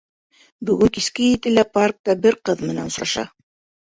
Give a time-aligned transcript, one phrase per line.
[0.69, 3.27] Бөгөн киске етелә паркта бер ҡыҙ менән осраша.